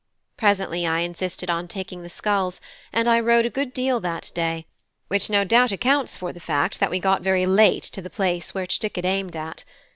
Presently 0.35 0.87
I 0.87 1.01
insisted 1.01 1.47
on 1.51 1.67
taking 1.67 2.01
the 2.01 2.09
sculls, 2.09 2.59
and 2.91 3.07
I 3.07 3.19
rowed 3.19 3.45
a 3.45 3.51
good 3.51 3.71
deal 3.71 3.99
that 3.99 4.31
day; 4.33 4.65
which 5.09 5.29
no 5.29 5.43
doubt 5.43 5.71
accounts 5.71 6.17
for 6.17 6.33
the 6.33 6.39
fact 6.39 6.79
that 6.79 6.89
we 6.89 6.97
got 6.97 7.21
very 7.21 7.45
late 7.45 7.83
to 7.83 8.01
the 8.01 8.09
place 8.09 8.51
which 8.51 8.79
Dick 8.79 8.95
had 8.95 9.05
aimed 9.05 9.35
at. 9.35 9.63